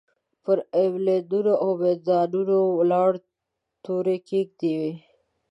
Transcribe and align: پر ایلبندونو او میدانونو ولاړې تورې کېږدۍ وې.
پر 0.43 0.57
ایلبندونو 0.79 1.53
او 1.63 1.69
میدانونو 1.83 2.57
ولاړې 2.79 3.19
تورې 3.83 4.15
کېږدۍ 4.29 4.73
وې. 4.79 4.93